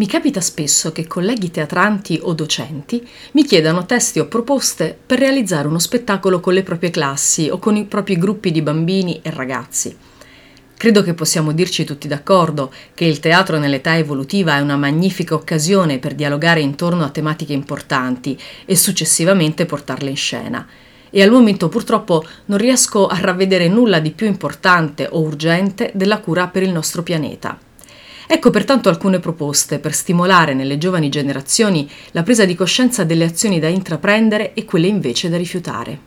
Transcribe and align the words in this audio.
Mi 0.00 0.06
capita 0.06 0.40
spesso 0.40 0.92
che 0.92 1.06
colleghi 1.06 1.50
teatranti 1.50 2.18
o 2.22 2.32
docenti 2.32 3.06
mi 3.32 3.44
chiedano 3.44 3.84
testi 3.84 4.18
o 4.18 4.28
proposte 4.28 4.98
per 5.04 5.18
realizzare 5.18 5.68
uno 5.68 5.78
spettacolo 5.78 6.40
con 6.40 6.54
le 6.54 6.62
proprie 6.62 6.88
classi 6.88 7.50
o 7.50 7.58
con 7.58 7.76
i 7.76 7.84
propri 7.84 8.16
gruppi 8.16 8.50
di 8.50 8.62
bambini 8.62 9.20
e 9.22 9.28
ragazzi. 9.28 9.94
Credo 10.74 11.02
che 11.02 11.12
possiamo 11.12 11.52
dirci 11.52 11.84
tutti 11.84 12.08
d'accordo 12.08 12.72
che 12.94 13.04
il 13.04 13.20
teatro 13.20 13.58
nell'età 13.58 13.98
evolutiva 13.98 14.56
è 14.56 14.60
una 14.60 14.78
magnifica 14.78 15.34
occasione 15.34 15.98
per 15.98 16.14
dialogare 16.14 16.62
intorno 16.62 17.04
a 17.04 17.10
tematiche 17.10 17.52
importanti 17.52 18.40
e 18.64 18.76
successivamente 18.76 19.66
portarle 19.66 20.08
in 20.08 20.16
scena. 20.16 20.66
E 21.10 21.22
al 21.22 21.30
momento 21.30 21.68
purtroppo 21.68 22.24
non 22.46 22.56
riesco 22.56 23.06
a 23.06 23.20
ravvedere 23.20 23.68
nulla 23.68 24.00
di 24.00 24.12
più 24.12 24.26
importante 24.26 25.06
o 25.10 25.20
urgente 25.20 25.90
della 25.92 26.20
cura 26.20 26.48
per 26.48 26.62
il 26.62 26.70
nostro 26.72 27.02
pianeta. 27.02 27.68
Ecco 28.32 28.50
pertanto 28.50 28.88
alcune 28.88 29.18
proposte 29.18 29.80
per 29.80 29.92
stimolare 29.92 30.54
nelle 30.54 30.78
giovani 30.78 31.08
generazioni 31.08 31.90
la 32.12 32.22
presa 32.22 32.44
di 32.44 32.54
coscienza 32.54 33.02
delle 33.02 33.24
azioni 33.24 33.58
da 33.58 33.66
intraprendere 33.66 34.54
e 34.54 34.64
quelle 34.64 34.86
invece 34.86 35.28
da 35.28 35.36
rifiutare. 35.36 35.98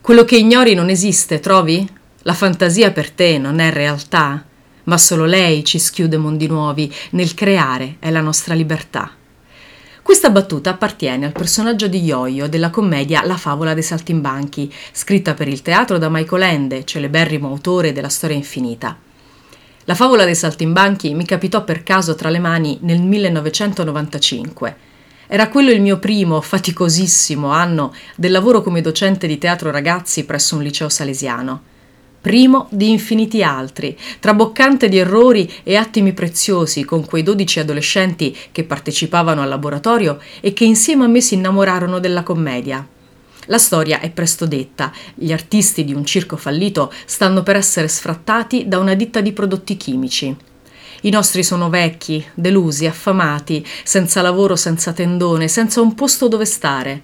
Quello 0.00 0.24
che 0.24 0.38
ignori 0.38 0.72
non 0.72 0.88
esiste, 0.88 1.40
trovi? 1.40 1.86
La 2.22 2.32
fantasia 2.32 2.90
per 2.90 3.10
te 3.10 3.36
non 3.36 3.58
è 3.58 3.70
realtà, 3.70 4.42
ma 4.84 4.96
solo 4.96 5.26
lei 5.26 5.62
ci 5.62 5.78
schiude 5.78 6.16
mondi 6.16 6.46
nuovi, 6.46 6.90
nel 7.10 7.34
creare 7.34 7.96
è 7.98 8.10
la 8.10 8.22
nostra 8.22 8.54
libertà. 8.54 9.10
Questa 10.00 10.30
battuta 10.30 10.70
appartiene 10.70 11.26
al 11.26 11.32
personaggio 11.32 11.86
di 11.86 12.02
Ioio 12.02 12.48
della 12.48 12.70
commedia 12.70 13.26
La 13.26 13.36
favola 13.36 13.74
dei 13.74 13.82
saltimbanchi, 13.82 14.72
scritta 14.92 15.34
per 15.34 15.48
il 15.48 15.60
teatro 15.60 15.98
da 15.98 16.08
Michael 16.08 16.42
Ende, 16.44 16.86
celeberrimo 16.86 17.46
autore 17.46 17.92
della 17.92 18.08
storia 18.08 18.36
infinita. 18.36 18.98
La 19.88 19.94
favola 19.94 20.26
dei 20.26 20.34
saltimbanchi 20.34 21.14
mi 21.14 21.24
capitò 21.24 21.64
per 21.64 21.82
caso 21.82 22.14
tra 22.14 22.28
le 22.28 22.38
mani 22.38 22.76
nel 22.82 23.00
1995. 23.00 24.76
Era 25.26 25.48
quello 25.48 25.70
il 25.70 25.80
mio 25.80 25.98
primo, 25.98 26.42
faticosissimo 26.42 27.50
anno 27.50 27.94
del 28.14 28.30
lavoro 28.30 28.60
come 28.60 28.82
docente 28.82 29.26
di 29.26 29.38
teatro 29.38 29.70
ragazzi 29.70 30.26
presso 30.26 30.56
un 30.56 30.62
liceo 30.62 30.90
salesiano. 30.90 31.62
Primo 32.20 32.66
di 32.70 32.90
infiniti 32.90 33.42
altri, 33.42 33.96
traboccante 34.20 34.90
di 34.90 34.98
errori 34.98 35.50
e 35.62 35.76
attimi 35.76 36.12
preziosi 36.12 36.84
con 36.84 37.06
quei 37.06 37.22
dodici 37.22 37.58
adolescenti 37.58 38.36
che 38.52 38.64
partecipavano 38.64 39.40
al 39.40 39.48
laboratorio 39.48 40.20
e 40.40 40.52
che 40.52 40.66
insieme 40.66 41.04
a 41.04 41.08
me 41.08 41.22
si 41.22 41.32
innamorarono 41.32 41.98
della 41.98 42.22
commedia. 42.22 42.86
La 43.50 43.58
storia 43.58 44.00
è 44.00 44.10
presto 44.10 44.46
detta. 44.46 44.92
Gli 45.14 45.32
artisti 45.32 45.84
di 45.84 45.94
un 45.94 46.04
circo 46.04 46.36
fallito 46.36 46.92
stanno 47.06 47.42
per 47.42 47.56
essere 47.56 47.88
sfrattati 47.88 48.68
da 48.68 48.78
una 48.78 48.94
ditta 48.94 49.22
di 49.22 49.32
prodotti 49.32 49.76
chimici. 49.78 50.36
I 51.02 51.10
nostri 51.10 51.42
sono 51.42 51.70
vecchi, 51.70 52.22
delusi, 52.34 52.84
affamati, 52.84 53.64
senza 53.84 54.20
lavoro, 54.20 54.54
senza 54.54 54.92
tendone, 54.92 55.48
senza 55.48 55.80
un 55.80 55.94
posto 55.94 56.28
dove 56.28 56.44
stare. 56.44 57.02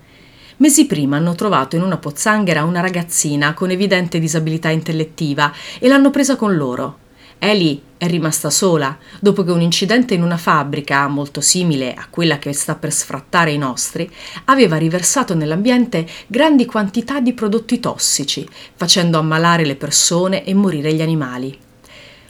Mesi 0.59 0.84
prima 0.84 1.17
hanno 1.17 1.34
trovato 1.34 1.77
in 1.77 1.83
una 1.83 1.97
pozzanghera 1.97 2.65
una 2.65 2.81
ragazzina 2.81 3.55
con 3.55 3.70
evidente 3.70 4.19
disabilità 4.19 4.69
intellettiva 4.69 5.50
e 5.78 5.89
l'hanno 5.89 6.11
presa 6.11 6.37
con 6.37 6.56
loro. 6.56 7.03
Ellie 7.45 7.78
è 7.98 8.06
rimasta 8.06 8.48
sola 8.48 8.97
dopo 9.20 9.45
che 9.45 9.50
un 9.50 9.61
incidente 9.61 10.14
in 10.14 10.23
una 10.23 10.39
fabbrica, 10.39 11.06
molto 11.09 11.42
simile 11.42 11.92
a 11.92 12.06
quella 12.09 12.39
che 12.39 12.55
sta 12.55 12.75
per 12.75 12.91
sfrattare 12.91 13.53
i 13.53 13.59
nostri, 13.59 14.11
aveva 14.47 14.78
riversato 14.78 15.34
nell'ambiente 15.34 16.06
grandi 16.27 16.65
quantità 16.65 17.20
di 17.20 17.34
prodotti 17.34 17.81
tossici, 17.81 18.48
facendo 18.75 19.19
ammalare 19.19 19.67
le 19.67 19.77
persone 19.77 20.42
e 20.42 20.55
morire 20.55 20.95
gli 20.95 21.03
animali. 21.03 21.55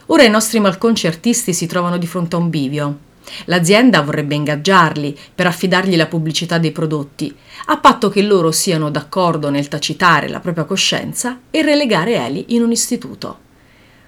Ora 0.07 0.25
i 0.25 0.31
nostri 0.31 0.59
malconci 0.59 1.07
artisti 1.07 1.55
si 1.55 1.67
trovano 1.67 1.97
di 1.97 2.09
fronte 2.09 2.35
a 2.35 2.41
un 2.41 2.51
bivio. 2.51 2.99
L'azienda 3.45 4.03
vorrebbe 4.03 4.35
ingaggiarli 4.35 5.17
per 5.33 5.47
affidargli 5.47 5.95
la 5.95 6.07
pubblicità 6.07 6.59
dei 6.59 6.73
prodotti, 6.73 7.33
a 7.67 7.77
patto 7.79 8.09
che 8.09 8.21
loro 8.21 8.51
siano 8.51 8.91
d'accordo 8.91 9.49
nel 9.49 9.69
tacitare 9.69 10.29
la 10.29 10.41
propria 10.41 10.65
coscienza 10.65 11.39
e 11.53 11.63
relegare 11.63 12.17
Eli 12.17 12.47
in 12.49 12.63
un 12.63 12.73
istituto 12.73 13.44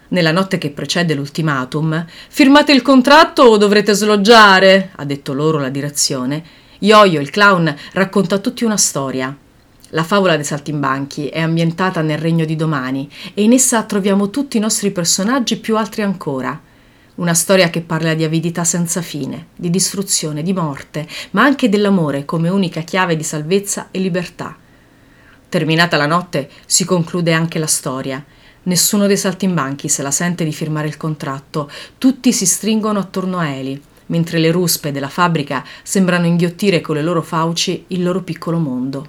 nella 0.08 0.32
notte 0.32 0.58
che 0.58 0.70
precede 0.70 1.14
l'ultimatum, 1.14 2.04
firmate 2.28 2.72
il 2.72 2.82
contratto 2.82 3.42
o 3.42 3.56
dovrete 3.56 3.92
sloggiare, 3.92 4.90
ha 4.94 5.04
detto 5.04 5.32
loro 5.32 5.58
la 5.58 5.68
direzione. 5.68 6.42
Ioio, 6.80 7.20
il 7.20 7.30
clown, 7.30 7.74
racconta 7.92 8.36
a 8.36 8.38
tutti 8.38 8.64
una 8.64 8.76
storia. 8.76 9.36
La 9.90 10.04
favola 10.04 10.36
dei 10.36 10.44
saltimbanchi 10.44 11.28
è 11.28 11.40
ambientata 11.40 12.02
nel 12.02 12.18
regno 12.18 12.44
di 12.44 12.56
domani 12.56 13.08
e 13.34 13.42
in 13.42 13.52
essa 13.52 13.82
troviamo 13.84 14.30
tutti 14.30 14.56
i 14.56 14.60
nostri 14.60 14.90
personaggi 14.90 15.56
più 15.58 15.76
altri 15.76 16.02
ancora. 16.02 16.60
Una 17.16 17.34
storia 17.34 17.70
che 17.70 17.80
parla 17.80 18.12
di 18.14 18.24
avidità 18.24 18.62
senza 18.64 19.00
fine, 19.00 19.46
di 19.56 19.70
distruzione, 19.70 20.42
di 20.42 20.52
morte, 20.52 21.06
ma 21.30 21.42
anche 21.42 21.68
dell'amore 21.68 22.24
come 22.24 22.48
unica 22.48 22.82
chiave 22.82 23.16
di 23.16 23.22
salvezza 23.22 23.88
e 23.90 24.00
libertà. 24.00 24.54
Terminata 25.48 25.96
la 25.96 26.06
notte 26.06 26.50
si 26.66 26.84
conclude 26.84 27.32
anche 27.32 27.58
la 27.58 27.66
storia 27.66 28.22
Nessuno 28.66 29.06
dei 29.06 29.16
saltimbanchi 29.16 29.88
se 29.88 30.02
la 30.02 30.10
sente 30.10 30.42
di 30.42 30.52
firmare 30.52 30.88
il 30.88 30.96
contratto, 30.96 31.70
tutti 31.98 32.32
si 32.32 32.46
stringono 32.46 32.98
attorno 32.98 33.38
a 33.38 33.46
Eli, 33.46 33.80
mentre 34.06 34.40
le 34.40 34.50
ruspe 34.50 34.90
della 34.90 35.08
fabbrica 35.08 35.64
sembrano 35.84 36.26
inghiottire 36.26 36.80
con 36.80 36.96
le 36.96 37.02
loro 37.02 37.22
fauci 37.22 37.84
il 37.88 38.02
loro 38.02 38.22
piccolo 38.22 38.58
mondo. 38.58 39.08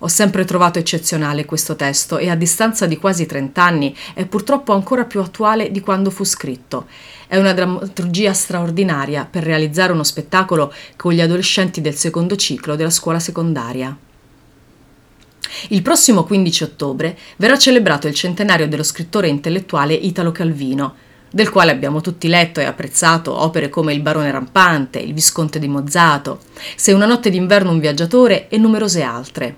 Ho 0.00 0.08
sempre 0.08 0.44
trovato 0.44 0.80
eccezionale 0.80 1.44
questo 1.44 1.76
testo 1.76 2.18
e 2.18 2.28
a 2.28 2.34
distanza 2.34 2.86
di 2.86 2.96
quasi 2.96 3.24
30 3.24 3.62
anni 3.62 3.96
è 4.14 4.26
purtroppo 4.26 4.72
ancora 4.72 5.04
più 5.04 5.20
attuale 5.20 5.70
di 5.70 5.78
quando 5.78 6.10
fu 6.10 6.24
scritto. 6.24 6.86
È 7.28 7.36
una 7.36 7.52
drammaturgia 7.52 8.32
straordinaria 8.32 9.28
per 9.30 9.44
realizzare 9.44 9.92
uno 9.92 10.02
spettacolo 10.02 10.72
con 10.96 11.12
gli 11.12 11.20
adolescenti 11.20 11.80
del 11.80 11.94
secondo 11.94 12.34
ciclo 12.34 12.74
della 12.74 12.90
scuola 12.90 13.20
secondaria. 13.20 13.96
Il 15.68 15.82
prossimo 15.82 16.24
15 16.24 16.62
ottobre 16.64 17.16
verrà 17.36 17.58
celebrato 17.58 18.06
il 18.08 18.14
centenario 18.14 18.68
dello 18.68 18.82
scrittore 18.82 19.28
intellettuale 19.28 19.94
Italo 19.94 20.32
Calvino, 20.32 20.94
del 21.30 21.50
quale 21.50 21.70
abbiamo 21.70 22.00
tutti 22.00 22.28
letto 22.28 22.60
e 22.60 22.64
apprezzato 22.64 23.32
opere 23.32 23.68
come 23.68 23.92
Il 23.92 24.00
barone 24.00 24.30
rampante, 24.30 24.98
Il 24.98 25.12
visconte 25.12 25.58
di 25.58 25.68
Mozzato, 25.68 26.40
Se 26.76 26.92
una 26.92 27.06
notte 27.06 27.30
d'inverno 27.30 27.70
un 27.70 27.80
viaggiatore 27.80 28.48
e 28.48 28.58
numerose 28.58 29.02
altre. 29.02 29.56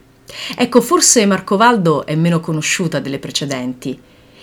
Ecco, 0.56 0.81
forse 0.81 1.25
Marcovaldo 1.27 2.04
è 2.04 2.15
meno 2.15 2.41
conosciuta 2.41 3.00
delle 3.00 3.19
precedenti. 3.19 3.98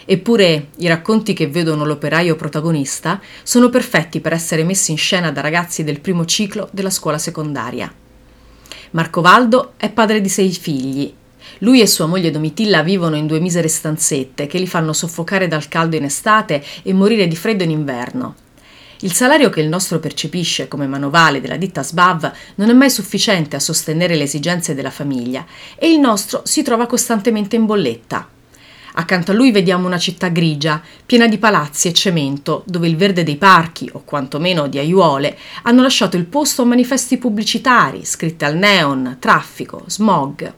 Eppure 0.07 0.67
i 0.77 0.87
racconti 0.87 1.33
che 1.33 1.47
vedono 1.47 1.83
l'operaio 1.83 2.35
protagonista 2.35 3.19
sono 3.43 3.69
perfetti 3.69 4.19
per 4.19 4.33
essere 4.33 4.63
messi 4.63 4.91
in 4.91 4.97
scena 4.97 5.31
da 5.31 5.41
ragazzi 5.41 5.83
del 5.83 5.99
primo 5.99 6.25
ciclo 6.25 6.69
della 6.71 6.91
scuola 6.91 7.17
secondaria. 7.17 7.91
Marcovaldo 8.91 9.73
è 9.77 9.91
padre 9.91 10.21
di 10.21 10.29
sei 10.29 10.51
figli 10.51 11.13
lui 11.59 11.81
e 11.81 11.87
sua 11.87 12.05
moglie 12.05 12.31
Domitilla 12.31 12.83
vivono 12.83 13.15
in 13.15 13.27
due 13.27 13.39
misere 13.39 13.67
stanzette 13.67 14.47
che 14.47 14.57
li 14.57 14.67
fanno 14.67 14.93
soffocare 14.93 15.47
dal 15.47 15.67
caldo 15.67 15.95
in 15.95 16.03
estate 16.03 16.63
e 16.83 16.93
morire 16.93 17.27
di 17.27 17.35
freddo 17.35 17.63
in 17.63 17.71
inverno. 17.71 18.35
Il 19.01 19.11
salario 19.11 19.49
che 19.49 19.61
il 19.61 19.67
nostro 19.67 19.99
percepisce 19.99 20.67
come 20.67 20.87
manovale 20.87 21.41
della 21.41 21.57
ditta 21.57 21.83
SBAV 21.83 22.31
non 22.55 22.69
è 22.69 22.73
mai 22.73 22.89
sufficiente 22.89 23.55
a 23.55 23.59
sostenere 23.59 24.15
le 24.15 24.23
esigenze 24.23 24.73
della 24.73 24.89
famiglia 24.89 25.45
e 25.75 25.91
il 25.91 25.99
nostro 25.99 26.41
si 26.45 26.63
trova 26.63 26.87
costantemente 26.87 27.55
in 27.55 27.65
bolletta. 27.65 28.29
Accanto 28.97 29.31
a 29.31 29.35
lui 29.35 29.51
vediamo 29.51 29.85
una 29.85 29.97
città 29.97 30.29
grigia, 30.29 30.81
piena 31.05 31.27
di 31.27 31.37
palazzi 31.37 31.89
e 31.89 31.93
cemento, 31.93 32.63
dove 32.65 32.87
il 32.87 32.95
verde 32.95 33.23
dei 33.23 33.35
parchi, 33.35 33.89
o 33.91 34.03
quantomeno 34.05 34.67
di 34.67 34.77
aiuole, 34.77 35.37
hanno 35.63 35.81
lasciato 35.81 36.15
il 36.15 36.25
posto 36.25 36.61
a 36.61 36.65
manifesti 36.65 37.17
pubblicitari, 37.17 38.05
scritti 38.05 38.45
al 38.45 38.55
neon, 38.55 39.17
traffico, 39.19 39.83
smog. 39.87 40.53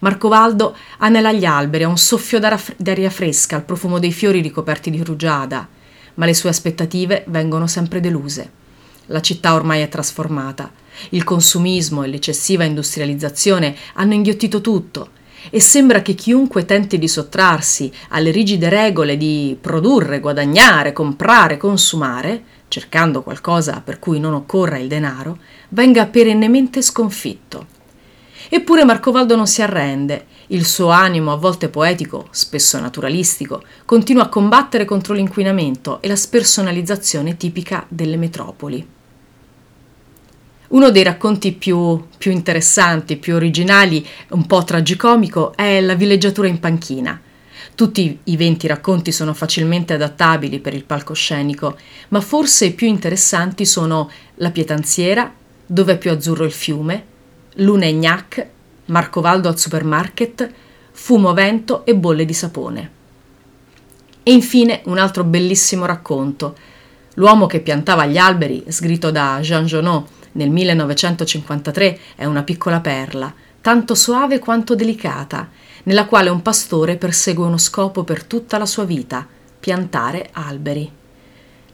Marcovaldo 0.00 0.76
anela 0.98 1.30
agli 1.30 1.44
alberi, 1.44 1.84
ha 1.84 1.88
un 1.88 1.98
soffio 1.98 2.38
d'aria 2.38 3.10
fresca, 3.10 3.56
al 3.56 3.64
profumo 3.64 3.98
dei 3.98 4.12
fiori 4.12 4.40
ricoperti 4.40 4.90
di 4.90 5.02
rugiada, 5.02 5.68
ma 6.14 6.26
le 6.26 6.34
sue 6.34 6.50
aspettative 6.50 7.24
vengono 7.28 7.66
sempre 7.66 8.00
deluse. 8.00 8.50
La 9.06 9.20
città 9.20 9.54
ormai 9.54 9.82
è 9.82 9.88
trasformata. 9.88 10.70
Il 11.10 11.24
consumismo 11.24 12.02
e 12.02 12.08
l'eccessiva 12.08 12.64
industrializzazione 12.64 13.76
hanno 13.94 14.14
inghiottito 14.14 14.60
tutto 14.60 15.10
e 15.50 15.60
sembra 15.60 16.02
che 16.02 16.14
chiunque 16.14 16.64
tenti 16.64 16.98
di 16.98 17.06
sottrarsi 17.06 17.92
alle 18.08 18.30
rigide 18.30 18.68
regole 18.68 19.16
di 19.16 19.56
produrre, 19.60 20.20
guadagnare, 20.20 20.92
comprare, 20.92 21.56
consumare, 21.56 22.42
cercando 22.68 23.22
qualcosa 23.22 23.80
per 23.84 23.98
cui 23.98 24.18
non 24.18 24.34
occorra 24.34 24.78
il 24.78 24.88
denaro, 24.88 25.38
venga 25.68 26.06
perennemente 26.06 26.82
sconfitto. 26.82 27.74
Eppure 28.48 28.84
Marcovaldo 28.84 29.34
non 29.34 29.46
si 29.46 29.62
arrende. 29.62 30.26
Il 30.48 30.64
suo 30.64 30.90
animo, 30.90 31.32
a 31.32 31.36
volte 31.36 31.68
poetico, 31.68 32.28
spesso 32.30 32.78
naturalistico, 32.78 33.62
continua 33.84 34.24
a 34.24 34.28
combattere 34.28 34.84
contro 34.84 35.14
l'inquinamento 35.14 36.00
e 36.00 36.08
la 36.08 36.14
spersonalizzazione 36.14 37.36
tipica 37.36 37.84
delle 37.88 38.16
metropoli. 38.16 38.94
Uno 40.68 40.90
dei 40.90 41.02
racconti 41.02 41.52
più, 41.52 42.06
più 42.18 42.30
interessanti, 42.30 43.16
più 43.16 43.34
originali, 43.34 44.06
un 44.30 44.46
po' 44.46 44.62
tragicomico, 44.64 45.54
è 45.56 45.80
La 45.80 45.94
villeggiatura 45.94 46.48
in 46.48 46.60
panchina. 46.60 47.20
Tutti 47.74 48.18
i 48.24 48.36
venti 48.36 48.66
racconti 48.66 49.12
sono 49.12 49.34
facilmente 49.34 49.94
adattabili 49.94 50.60
per 50.60 50.74
il 50.74 50.84
palcoscenico, 50.84 51.76
ma 52.08 52.20
forse 52.20 52.66
i 52.66 52.72
più 52.72 52.86
interessanti 52.86 53.64
sono 53.64 54.10
La 54.36 54.50
pietanziera, 54.50 55.32
Dove 55.68 55.94
è 55.94 55.98
più 55.98 56.12
azzurro 56.12 56.44
il 56.44 56.52
fiume, 56.52 57.04
Luna 57.56 57.86
e 57.86 57.92
Gnac, 57.94 58.46
Marcovaldo 58.86 59.48
al 59.48 59.58
supermarket, 59.58 60.50
Fumo 60.92 61.34
vento 61.34 61.84
e 61.84 61.94
bolle 61.94 62.24
di 62.24 62.32
sapone. 62.32 62.90
E 64.22 64.32
infine 64.32 64.80
un 64.86 64.98
altro 64.98 65.24
bellissimo 65.24 65.84
racconto, 65.84 66.56
L'uomo 67.18 67.46
che 67.46 67.60
piantava 67.60 68.04
gli 68.06 68.18
alberi, 68.18 68.64
scritto 68.68 69.10
da 69.10 69.38
Jean 69.40 69.64
Genot 69.64 70.08
nel 70.32 70.50
1953, 70.50 71.98
è 72.14 72.26
una 72.26 72.42
piccola 72.42 72.80
perla, 72.80 73.32
tanto 73.62 73.94
soave 73.94 74.38
quanto 74.38 74.74
delicata, 74.74 75.48
nella 75.84 76.04
quale 76.04 76.28
un 76.28 76.42
pastore 76.42 76.96
persegue 76.96 77.46
uno 77.46 77.56
scopo 77.56 78.04
per 78.04 78.24
tutta 78.24 78.58
la 78.58 78.66
sua 78.66 78.84
vita, 78.84 79.26
piantare 79.58 80.28
alberi. 80.32 80.90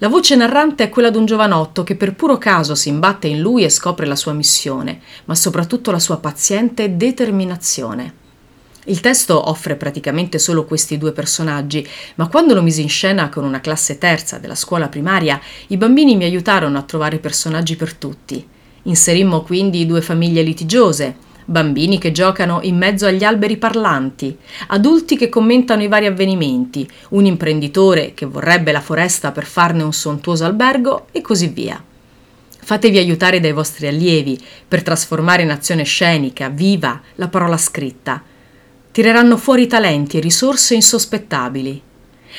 La 0.03 0.09
voce 0.09 0.35
narrante 0.35 0.83
è 0.83 0.89
quella 0.89 1.11
di 1.11 1.17
un 1.17 1.27
giovanotto 1.27 1.85
che 1.85 1.95
per 1.95 2.17
puro 2.17 2.37
caso 2.37 2.75
si 2.75 2.89
imbatte 2.89 3.29
in 3.29 3.41
lui 3.41 3.63
e 3.63 3.69
scopre 3.69 4.05
la 4.05 4.17
sua 4.17 4.33
missione, 4.33 5.01
ma 5.27 5.37
soprattutto 5.37 5.93
la 5.93 6.01
sua 6.01 6.17
paziente 6.17 6.97
determinazione. 6.97 8.13
Il 8.87 8.99
testo 8.99 9.49
offre 9.49 9.77
praticamente 9.77 10.41
solo 10.41 10.65
questi 10.65 10.99
due 10.99 11.13
personaggi, 11.13 11.87
ma 12.17 12.27
quando 12.27 12.53
lo 12.53 12.63
misi 12.63 12.83
in 12.83 12.89
scena 12.89 13.29
con 13.29 13.45
una 13.45 13.61
classe 13.61 13.99
terza 13.99 14.39
della 14.39 14.57
scuola 14.57 14.89
primaria, 14.89 15.41
i 15.69 15.77
bambini 15.77 16.17
mi 16.17 16.25
aiutarono 16.25 16.79
a 16.79 16.83
trovare 16.83 17.21
personaggi 17.21 17.77
per 17.77 17.95
tutti. 17.95 18.45
Inserimmo 18.83 19.43
quindi 19.43 19.87
due 19.87 20.03
famiglie 20.03 20.43
litigiose, 20.43 21.15
bambini 21.45 21.99
che 21.99 22.13
giocano 22.13 22.61
in 22.63 22.77
mezzo 22.77 23.07
agli 23.07 23.25
alberi 23.25 23.57
parlanti, 23.57 24.37
adulti 24.69 25.17
che 25.17 25.29
commentano 25.29 25.83
i 25.83 25.89
vari 25.89 26.07
avvenimenti, 26.07 26.89
un 27.11 27.25
imprenditore 27.25 28.15
che 28.15 28.27
vorrebbe 28.27 28.73
la 28.73 28.81
foresta 28.81 29.33
per 29.33 29.45
farne 29.45 29.83
un 29.83 29.93
sontuoso 29.93 30.45
albergo 30.45 31.07
e 31.13 31.21
così 31.21 31.49
via. 31.49 31.83
Fatevi 32.65 32.99
aiutare 32.99 33.41
dai 33.41 33.53
vostri 33.53 33.87
allievi 33.87 34.39
per 34.67 34.83
trasformare 34.83 35.43
in 35.43 35.51
azione 35.51 35.83
scenica, 35.83 36.49
viva, 36.49 37.01
la 37.17 37.29
parola 37.29 37.57
scritta 37.57 38.23
tireranno 38.93 39.39
fuori 39.39 39.67
talenti 39.67 40.19
e 40.19 40.21
risorse 40.21 40.75
insospettabili. 40.75 41.81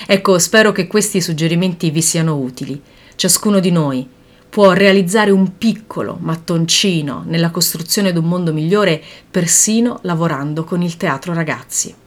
Ecco, 0.06 0.38
spero 0.38 0.72
che 0.72 0.88
questi 0.88 1.20
suggerimenti 1.20 1.90
vi 1.90 2.02
siano 2.02 2.38
utili. 2.38 2.80
Ciascuno 3.16 3.60
di 3.60 3.72
noi 3.72 4.08
può 4.54 4.74
realizzare 4.74 5.32
un 5.32 5.58
piccolo 5.58 6.20
mattoncino 6.22 7.24
nella 7.26 7.50
costruzione 7.50 8.12
di 8.12 8.20
un 8.20 8.26
mondo 8.26 8.54
migliore 8.54 9.02
persino 9.32 9.98
lavorando 10.04 10.64
con 10.64 10.84
il 10.84 10.96
teatro 10.96 11.34
ragazzi. 11.34 12.03